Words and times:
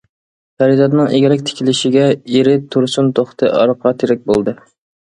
پەرىزاتنىڭ 0.61 1.11
ئىگىلىك 1.17 1.45
تىكلىشىگە 1.51 2.09
ئېرى 2.15 2.57
تۇرسۇن 2.73 3.15
توختى 3.21 3.55
ئارقا 3.61 3.97
تىرەك 4.03 4.31
بولدى. 4.35 4.61